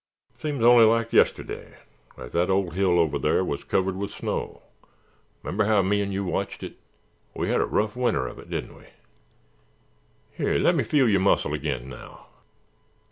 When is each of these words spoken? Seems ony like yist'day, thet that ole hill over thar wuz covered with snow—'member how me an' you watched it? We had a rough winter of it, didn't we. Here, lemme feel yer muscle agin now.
Seems 0.35 0.63
ony 0.63 0.83
like 0.83 1.13
yist'day, 1.13 1.75
thet 2.15 2.31
that 2.31 2.49
ole 2.49 2.71
hill 2.71 2.97
over 2.99 3.19
thar 3.19 3.43
wuz 3.43 3.57
covered 3.63 3.95
with 3.95 4.09
snow—'member 4.11 5.65
how 5.65 5.83
me 5.83 6.01
an' 6.01 6.11
you 6.11 6.25
watched 6.25 6.63
it? 6.63 6.79
We 7.35 7.49
had 7.49 7.61
a 7.61 7.65
rough 7.67 7.95
winter 7.95 8.25
of 8.25 8.39
it, 8.39 8.49
didn't 8.49 8.75
we. 8.75 8.85
Here, 10.31 10.57
lemme 10.57 10.83
feel 10.85 11.07
yer 11.07 11.19
muscle 11.19 11.53
agin 11.53 11.87
now. 11.87 12.25